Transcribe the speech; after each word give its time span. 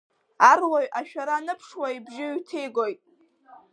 Аруаҩ 0.51 0.87
ашәара 0.99 1.35
аныԥшуа 1.37 1.89
ибжьы 1.97 2.27
ҩҭигоит. 2.35 2.99